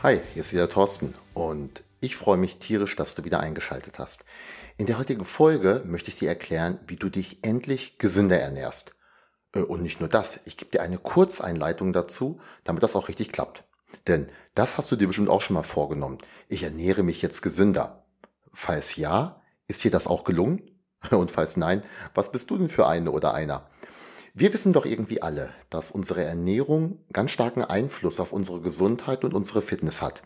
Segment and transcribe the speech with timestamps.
[0.00, 4.24] Hi, hier ist wieder Thorsten und ich freue mich tierisch, dass du wieder eingeschaltet hast.
[4.76, 8.94] In der heutigen Folge möchte ich dir erklären, wie du dich endlich gesünder ernährst.
[9.56, 13.32] Äh, und nicht nur das, ich gebe dir eine Kurzeinleitung dazu, damit das auch richtig
[13.32, 13.64] klappt.
[14.06, 16.18] Denn das hast du dir bestimmt auch schon mal vorgenommen.
[16.46, 18.06] Ich ernähre mich jetzt gesünder.
[18.52, 20.62] Falls ja, ist dir das auch gelungen?
[21.10, 21.82] Und falls nein,
[22.14, 23.68] was bist du denn für eine oder einer?
[24.34, 29.32] Wir wissen doch irgendwie alle, dass unsere Ernährung ganz starken Einfluss auf unsere Gesundheit und
[29.32, 30.22] unsere Fitness hat.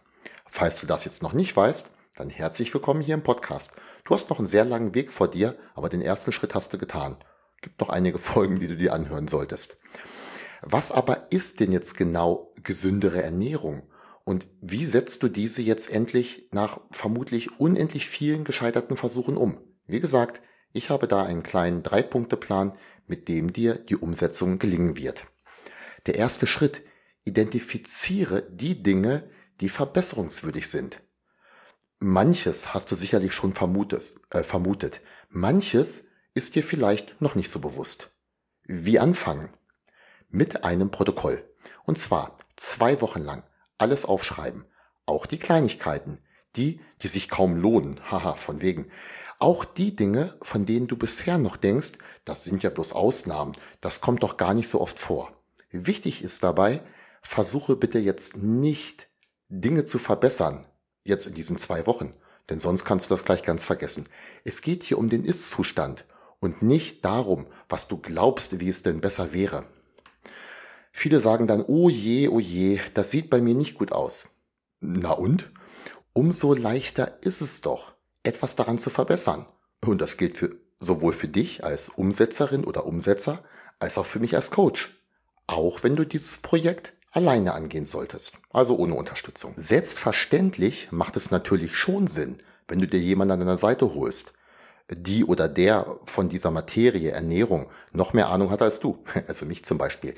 [0.47, 3.73] Falls du das jetzt noch nicht weißt, dann herzlich willkommen hier im Podcast.
[4.05, 6.79] Du hast noch einen sehr langen Weg vor dir, aber den ersten Schritt hast du
[6.79, 7.17] getan.
[7.61, 9.77] Gibt noch einige Folgen, die du dir anhören solltest.
[10.63, 13.83] Was aber ist denn jetzt genau gesündere Ernährung?
[14.25, 19.59] Und wie setzt du diese jetzt endlich nach vermutlich unendlich vielen gescheiterten Versuchen um?
[19.87, 20.41] Wie gesagt,
[20.73, 25.27] ich habe da einen kleinen Drei-Punkte-Plan, mit dem dir die Umsetzung gelingen wird.
[26.07, 26.83] Der erste Schritt,
[27.25, 31.01] identifiziere die Dinge, die verbesserungswürdig sind.
[31.99, 35.01] Manches hast du sicherlich schon vermutet, äh, vermutet.
[35.29, 38.11] Manches ist dir vielleicht noch nicht so bewusst.
[38.65, 39.51] Wie anfangen?
[40.29, 41.49] Mit einem Protokoll.
[41.85, 43.45] Und zwar zwei Wochen lang
[43.79, 44.65] alles aufschreiben.
[45.07, 46.19] Auch die Kleinigkeiten.
[46.57, 48.01] Die, die sich kaum lohnen.
[48.11, 48.87] Haha, von wegen.
[49.39, 51.93] Auch die Dinge, von denen du bisher noch denkst,
[52.25, 55.33] das sind ja bloß Ausnahmen, das kommt doch gar nicht so oft vor.
[55.73, 56.81] Wichtig ist dabei,
[57.23, 59.09] versuche bitte jetzt nicht
[59.49, 60.67] Dinge zu verbessern,
[61.03, 62.15] jetzt in diesen zwei Wochen,
[62.51, 64.09] denn sonst kannst du das gleich ganz vergessen.
[64.45, 66.05] Es geht hier um den Ist-Zustand
[66.39, 69.65] und nicht darum, was du glaubst, wie es denn besser wäre.
[70.93, 74.27] Viele sagen dann, oh je, oh je, das sieht bei mir nicht gut aus.
[74.81, 75.51] Na und?
[76.15, 79.47] Umso leichter ist es doch etwas daran zu verbessern.
[79.81, 83.43] Und das gilt für, sowohl für dich als Umsetzerin oder Umsetzer,
[83.79, 84.95] als auch für mich als Coach.
[85.47, 89.55] Auch wenn du dieses Projekt alleine angehen solltest, also ohne Unterstützung.
[89.57, 94.35] Selbstverständlich macht es natürlich schon Sinn, wenn du dir jemanden an deiner Seite holst,
[94.91, 99.65] die oder der von dieser Materie Ernährung noch mehr Ahnung hat als du, also mich
[99.65, 100.15] zum Beispiel.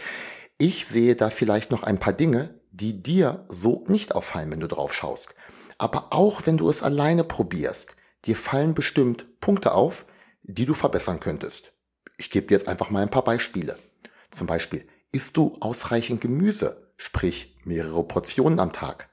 [0.59, 4.69] Ich sehe da vielleicht noch ein paar Dinge, die dir so nicht auffallen, wenn du
[4.69, 5.35] drauf schaust.
[5.79, 10.07] Aber auch wenn du es alleine probierst, dir fallen bestimmt Punkte auf,
[10.43, 11.73] die du verbessern könntest.
[12.17, 13.79] Ich gebe dir jetzt einfach mal ein paar Beispiele.
[14.31, 19.09] Zum Beispiel, isst du ausreichend Gemüse, sprich mehrere Portionen am Tag?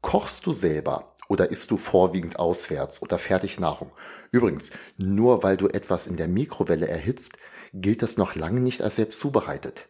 [0.00, 3.92] Kochst du selber oder isst du vorwiegend auswärts oder Fertignahrung?
[4.32, 7.36] Übrigens, nur weil du etwas in der Mikrowelle erhitzt,
[7.72, 9.89] gilt das noch lange nicht als selbst zubereitet.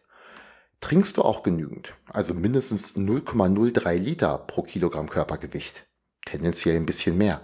[0.81, 5.85] Trinkst du auch genügend, also mindestens 0,03 Liter pro Kilogramm Körpergewicht,
[6.25, 7.41] tendenziell ein bisschen mehr.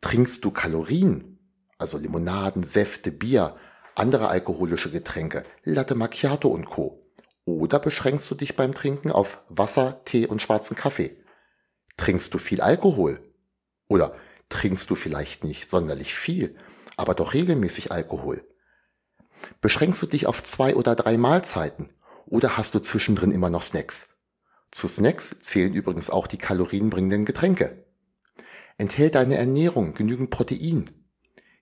[0.00, 1.38] Trinkst du Kalorien,
[1.78, 3.56] also Limonaden, Säfte, Bier,
[3.96, 7.02] andere alkoholische Getränke, Latte Macchiato und Co.
[7.44, 11.16] Oder beschränkst du dich beim Trinken auf Wasser, Tee und schwarzen Kaffee?
[11.96, 13.20] Trinkst du viel Alkohol?
[13.88, 14.14] Oder
[14.48, 16.56] trinkst du vielleicht nicht sonderlich viel,
[16.96, 18.46] aber doch regelmäßig Alkohol?
[19.60, 21.92] Beschränkst du dich auf zwei oder drei Mahlzeiten
[22.26, 24.16] oder hast du zwischendrin immer noch Snacks?
[24.70, 27.84] Zu Snacks zählen übrigens auch die kalorienbringenden Getränke.
[28.78, 30.90] Enthält deine Ernährung genügend Protein?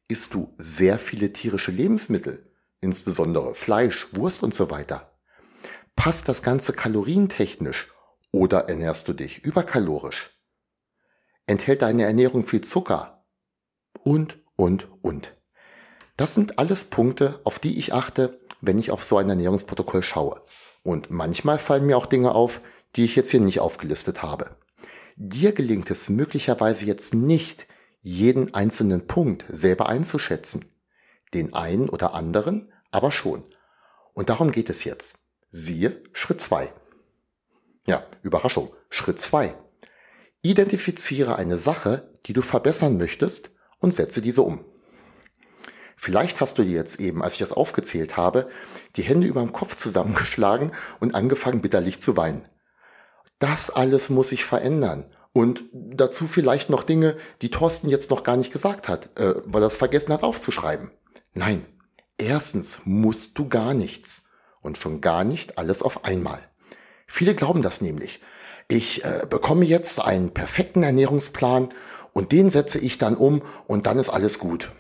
[0.09, 5.19] Isst du sehr viele tierische Lebensmittel, insbesondere Fleisch, Wurst und so weiter?
[5.97, 7.89] Passt das Ganze kalorientechnisch
[8.31, 10.31] oder ernährst du dich überkalorisch?
[11.47, 13.27] Enthält deine Ernährung viel Zucker?
[14.05, 15.35] Und, und, und.
[16.17, 20.43] Das sind alles Punkte, auf die ich achte, wenn ich auf so ein Ernährungsprotokoll schaue.
[20.83, 22.61] Und manchmal fallen mir auch Dinge auf,
[22.97, 24.51] die ich jetzt hier nicht aufgelistet habe.
[25.17, 27.67] Dir gelingt es möglicherweise jetzt nicht,
[28.01, 30.65] jeden einzelnen Punkt selber einzuschätzen.
[31.35, 33.45] Den einen oder anderen aber schon.
[34.15, 35.19] Und darum geht es jetzt.
[35.51, 36.73] Siehe Schritt zwei.
[37.87, 38.73] Ja, Überraschung.
[38.91, 39.55] Schritt zwei.
[40.43, 43.51] Identifiziere eine Sache, die du verbessern möchtest
[43.81, 44.65] und setze diese um.
[46.01, 48.49] Vielleicht hast du dir jetzt eben, als ich das aufgezählt habe,
[48.95, 52.49] die Hände über dem Kopf zusammengeschlagen und angefangen bitterlich zu weinen.
[53.41, 55.13] Das alles muss sich verändern.
[55.33, 59.63] Und dazu vielleicht noch Dinge, die Thorsten jetzt noch gar nicht gesagt hat, äh, weil
[59.63, 60.93] er es vergessen hat aufzuschreiben.
[61.35, 61.67] Nein,
[62.17, 64.29] erstens musst du gar nichts
[64.61, 66.41] und schon gar nicht alles auf einmal.
[67.09, 68.21] Viele glauben das nämlich.
[68.69, 71.71] Ich äh, bekomme jetzt einen perfekten Ernährungsplan
[72.13, 74.71] und den setze ich dann um und dann ist alles gut.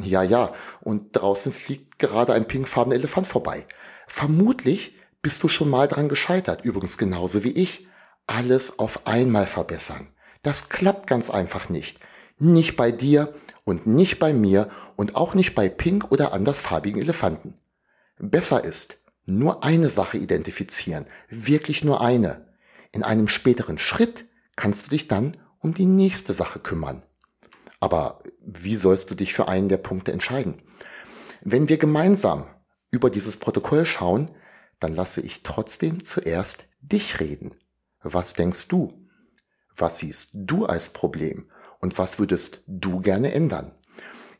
[0.00, 3.66] Ja, ja, und draußen fliegt gerade ein pinkfarbener Elefant vorbei.
[4.06, 7.86] Vermutlich bist du schon mal dran gescheitert, übrigens genauso wie ich.
[8.26, 10.08] Alles auf einmal verbessern.
[10.42, 11.98] Das klappt ganz einfach nicht.
[12.38, 13.34] Nicht bei dir
[13.64, 17.58] und nicht bei mir und auch nicht bei pink oder andersfarbigen Elefanten.
[18.18, 22.46] Besser ist, nur eine Sache identifizieren, wirklich nur eine.
[22.92, 27.04] In einem späteren Schritt kannst du dich dann um die nächste Sache kümmern.
[27.82, 30.62] Aber wie sollst du dich für einen der Punkte entscheiden?
[31.40, 32.46] Wenn wir gemeinsam
[32.92, 34.30] über dieses Protokoll schauen,
[34.78, 37.56] dann lasse ich trotzdem zuerst dich reden.
[38.00, 39.08] Was denkst du?
[39.74, 41.50] Was siehst du als Problem?
[41.80, 43.72] Und was würdest du gerne ändern?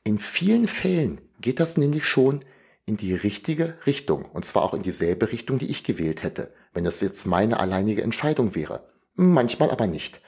[0.04, 2.44] In vielen Fällen geht das nämlich schon
[2.86, 4.24] in die richtige Richtung.
[4.24, 8.02] Und zwar auch in dieselbe Richtung, die ich gewählt hätte, wenn es jetzt meine alleinige
[8.02, 8.86] Entscheidung wäre.
[9.16, 10.20] Manchmal aber nicht.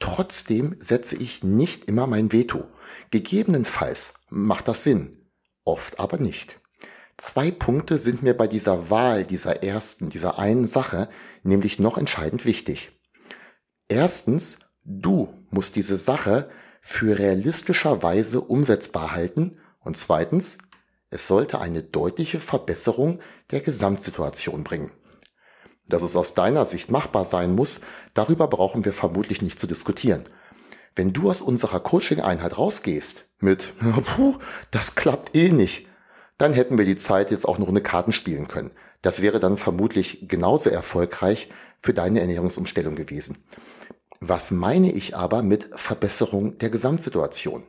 [0.00, 2.64] Trotzdem setze ich nicht immer mein Veto.
[3.10, 5.16] Gegebenenfalls macht das Sinn,
[5.64, 6.58] oft aber nicht.
[7.16, 11.08] Zwei Punkte sind mir bei dieser Wahl dieser ersten, dieser einen Sache
[11.42, 12.98] nämlich noch entscheidend wichtig.
[13.88, 16.48] Erstens, du musst diese Sache
[16.80, 20.58] für realistischerweise umsetzbar halten und zweitens,
[21.10, 23.20] es sollte eine deutliche Verbesserung
[23.50, 24.92] der Gesamtsituation bringen.
[25.90, 27.80] Dass es aus deiner Sicht machbar sein muss,
[28.14, 30.24] darüber brauchen wir vermutlich nicht zu diskutieren.
[30.94, 33.74] Wenn du aus unserer Coaching-Einheit rausgehst mit,
[34.06, 34.36] puh,
[34.70, 35.86] das klappt eh nicht,
[36.38, 38.70] dann hätten wir die Zeit jetzt auch noch eine Karten spielen können.
[39.02, 41.48] Das wäre dann vermutlich genauso erfolgreich
[41.80, 43.38] für deine Ernährungsumstellung gewesen.
[44.20, 47.64] Was meine ich aber mit Verbesserung der Gesamtsituation?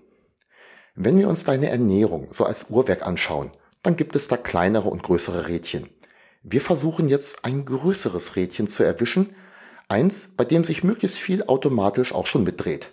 [0.95, 3.51] Wenn wir uns deine Ernährung so als Uhrwerk anschauen,
[3.81, 5.89] dann gibt es da kleinere und größere Rädchen.
[6.43, 9.35] Wir versuchen jetzt ein größeres Rädchen zu erwischen,
[9.89, 12.91] eins, bei dem sich möglichst viel automatisch auch schon mitdreht.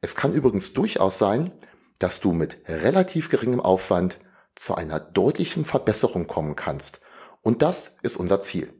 [0.00, 1.50] Es kann übrigens durchaus sein,
[1.98, 4.18] dass du mit relativ geringem Aufwand
[4.54, 7.00] zu einer deutlichen Verbesserung kommen kannst.
[7.42, 8.72] Und das ist unser Ziel.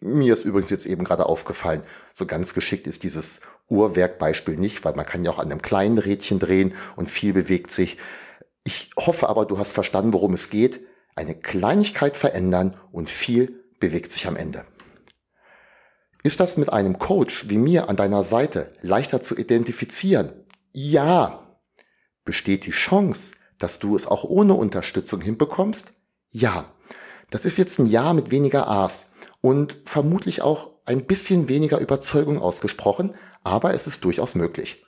[0.00, 4.94] Mir ist übrigens jetzt eben gerade aufgefallen, so ganz geschickt ist dieses Uhrwerkbeispiel nicht, weil
[4.94, 7.98] man kann ja auch an einem kleinen Rädchen drehen und viel bewegt sich.
[8.64, 10.80] Ich hoffe aber, du hast verstanden, worum es geht
[11.16, 14.64] eine Kleinigkeit verändern und viel bewegt sich am Ende.
[16.22, 20.32] Ist das mit einem Coach wie mir an deiner Seite leichter zu identifizieren?
[20.72, 21.58] Ja.
[22.24, 25.92] Besteht die Chance, dass du es auch ohne Unterstützung hinbekommst?
[26.30, 26.72] Ja.
[27.30, 32.40] Das ist jetzt ein Ja mit weniger A's und vermutlich auch ein bisschen weniger Überzeugung
[32.40, 34.86] ausgesprochen, aber es ist durchaus möglich.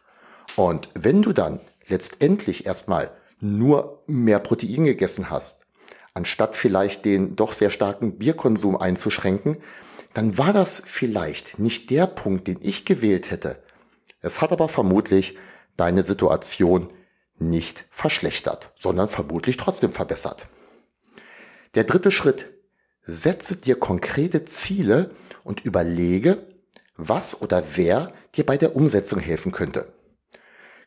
[0.56, 5.65] Und wenn du dann letztendlich erstmal nur mehr Protein gegessen hast,
[6.16, 9.58] anstatt vielleicht den doch sehr starken Bierkonsum einzuschränken,
[10.14, 13.62] dann war das vielleicht nicht der Punkt, den ich gewählt hätte.
[14.22, 15.36] Es hat aber vermutlich
[15.76, 16.88] deine Situation
[17.36, 20.48] nicht verschlechtert, sondern vermutlich trotzdem verbessert.
[21.74, 22.50] Der dritte Schritt.
[23.02, 25.10] Setze dir konkrete Ziele
[25.44, 26.44] und überlege,
[26.96, 29.92] was oder wer dir bei der Umsetzung helfen könnte.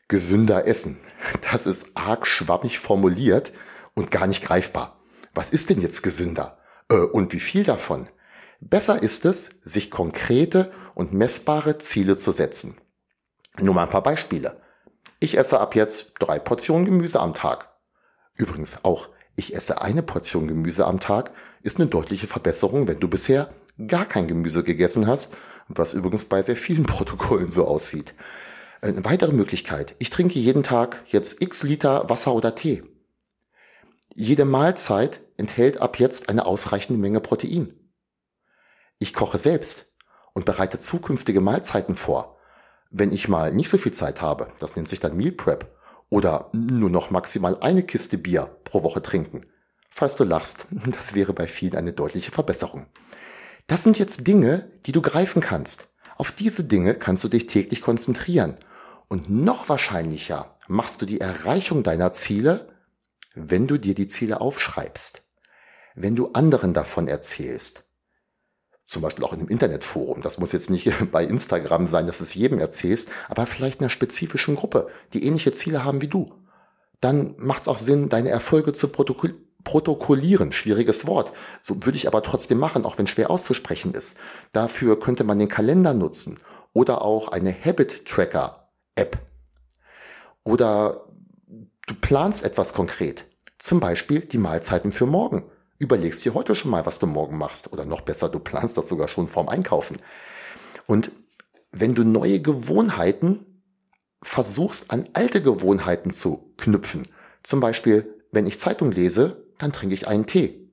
[0.08, 0.98] Gesünder essen.
[1.52, 3.52] Das ist arg schwammig formuliert
[3.94, 4.99] und gar nicht greifbar
[5.40, 6.58] was ist denn jetzt gesünder?
[6.90, 8.10] Äh, und wie viel davon?
[8.60, 12.76] Besser ist es, sich konkrete und messbare Ziele zu setzen.
[13.58, 14.60] Nur mal ein paar Beispiele.
[15.18, 17.70] Ich esse ab jetzt drei Portionen Gemüse am Tag.
[18.34, 21.30] Übrigens auch, ich esse eine Portion Gemüse am Tag
[21.62, 23.50] ist eine deutliche Verbesserung, wenn du bisher
[23.86, 25.32] gar kein Gemüse gegessen hast,
[25.68, 28.12] was übrigens bei sehr vielen Protokollen so aussieht.
[28.82, 32.82] Eine weitere Möglichkeit, ich trinke jeden Tag jetzt x Liter Wasser oder Tee.
[34.14, 37.74] Jede Mahlzeit enthält ab jetzt eine ausreichende Menge Protein.
[39.00, 39.86] Ich koche selbst
[40.34, 42.36] und bereite zukünftige Mahlzeiten vor.
[42.90, 45.76] Wenn ich mal nicht so viel Zeit habe, das nennt sich dann Meal Prep,
[46.10, 49.46] oder nur noch maximal eine Kiste Bier pro Woche trinken.
[49.90, 52.86] Falls du lachst, das wäre bei vielen eine deutliche Verbesserung.
[53.66, 55.88] Das sind jetzt Dinge, die du greifen kannst.
[56.16, 58.56] Auf diese Dinge kannst du dich täglich konzentrieren.
[59.08, 62.70] Und noch wahrscheinlicher machst du die Erreichung deiner Ziele
[63.34, 65.22] wenn du dir die Ziele aufschreibst,
[66.02, 67.84] wenn du anderen davon erzählst,
[68.86, 72.24] zum Beispiel auch in einem Internetforum, das muss jetzt nicht bei Instagram sein, dass du
[72.24, 76.26] es jedem erzählst, aber vielleicht einer spezifischen Gruppe, die ähnliche Ziele haben wie du,
[77.00, 80.52] dann macht es auch Sinn, deine Erfolge zu protokoll protokollieren.
[80.52, 81.32] Schwieriges Wort.
[81.60, 84.16] So würde ich aber trotzdem machen, auch wenn schwer auszusprechen ist.
[84.52, 86.40] Dafür könnte man den Kalender nutzen
[86.72, 89.18] oder auch eine Habit Tracker App.
[90.44, 91.10] Oder
[91.90, 93.24] Du planst etwas konkret.
[93.58, 95.42] Zum Beispiel die Mahlzeiten für morgen.
[95.80, 97.72] Überlegst dir heute schon mal, was du morgen machst.
[97.72, 99.96] Oder noch besser, du planst das sogar schon vorm Einkaufen.
[100.86, 101.10] Und
[101.72, 103.62] wenn du neue Gewohnheiten
[104.22, 107.08] versuchst, an alte Gewohnheiten zu knüpfen,
[107.42, 110.70] zum Beispiel, wenn ich Zeitung lese, dann trinke ich einen Tee.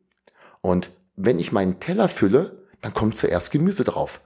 [0.61, 4.21] Und wenn ich meinen Teller fülle, dann kommt zuerst Gemüse drauf.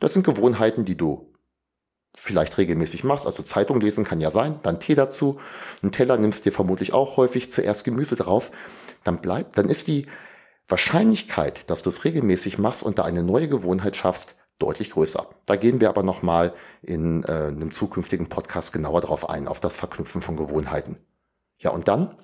[0.00, 1.32] Das sind Gewohnheiten, die du
[2.16, 3.26] vielleicht regelmäßig machst.
[3.26, 5.38] Also Zeitung lesen kann ja sein, dann Tee dazu.
[5.82, 8.50] Einen Teller nimmst dir vermutlich auch häufig zuerst Gemüse drauf.
[9.04, 10.06] Dann bleibt, dann ist die
[10.68, 15.28] Wahrscheinlichkeit, dass du es regelmäßig machst und da eine neue Gewohnheit schaffst, deutlich größer.
[15.46, 19.76] Da gehen wir aber nochmal in äh, einem zukünftigen Podcast genauer drauf ein, auf das
[19.76, 20.98] Verknüpfen von Gewohnheiten.
[21.58, 22.14] Ja, und dann,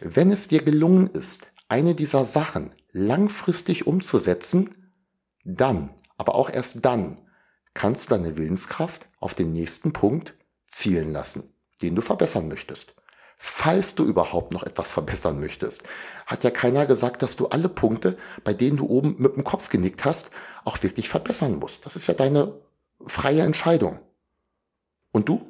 [0.00, 4.70] wenn es dir gelungen ist, eine dieser Sachen langfristig umzusetzen,
[5.44, 7.18] dann, aber auch erst dann,
[7.74, 10.34] kannst du deine Willenskraft auf den nächsten Punkt
[10.66, 12.96] zielen lassen, den du verbessern möchtest.
[13.42, 15.84] Falls du überhaupt noch etwas verbessern möchtest,
[16.26, 19.70] hat ja keiner gesagt, dass du alle Punkte, bei denen du oben mit dem Kopf
[19.70, 20.30] genickt hast,
[20.66, 21.86] auch wirklich verbessern musst.
[21.86, 22.52] Das ist ja deine
[23.06, 23.98] freie Entscheidung.
[25.10, 25.40] Und du?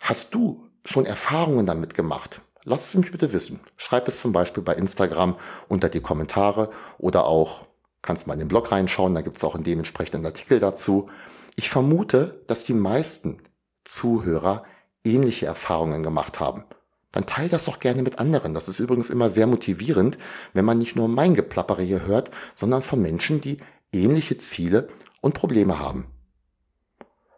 [0.00, 2.40] Hast du schon Erfahrungen damit gemacht?
[2.64, 3.60] Lass es mich bitte wissen.
[3.76, 5.36] Schreib es zum Beispiel bei Instagram
[5.68, 7.64] unter die Kommentare oder auch
[8.02, 11.08] kannst mal in den Blog reinschauen, da gibt es auch einen dementsprechenden Artikel dazu.
[11.54, 13.38] Ich vermute, dass die meisten
[13.84, 14.64] Zuhörer
[15.04, 16.64] ähnliche Erfahrungen gemacht haben.
[17.12, 18.54] Dann teil das doch gerne mit anderen.
[18.54, 20.16] Das ist übrigens immer sehr motivierend,
[20.54, 23.58] wenn man nicht nur mein Geplappere hier hört, sondern von Menschen, die
[23.92, 24.88] ähnliche Ziele
[25.20, 26.06] und Probleme haben.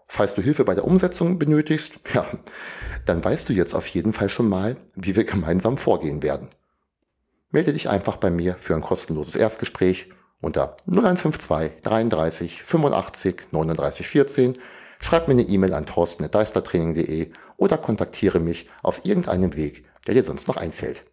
[0.06, 2.26] Falls du Hilfe bei der Umsetzung benötigst, ja,
[3.04, 6.50] dann weißt du jetzt auf jeden Fall schon mal, wie wir gemeinsam vorgehen werden.
[7.50, 14.58] Melde dich einfach bei mir für ein kostenloses Erstgespräch unter 0152 33 85 39 14.
[15.04, 20.48] Schreib mir eine E-Mail an torsten.deistertraining.de oder kontaktiere mich auf irgendeinem Weg, der dir sonst
[20.48, 21.04] noch einfällt.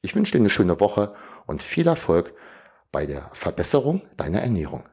[0.00, 1.12] Ich wünsche dir eine schöne Woche
[1.46, 2.32] und viel Erfolg
[2.90, 4.84] bei der Verbesserung deiner Ernährung.